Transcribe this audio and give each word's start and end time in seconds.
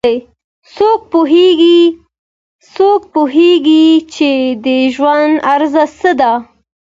څوک 2.73 3.01
پوهیږي 3.13 3.87
چې 4.13 4.31
د 4.65 4.67
ژوند 4.95 5.33
راز 5.59 5.75
څه 5.99 6.11
ده 6.19 6.33